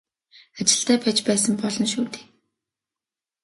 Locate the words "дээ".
2.13-2.23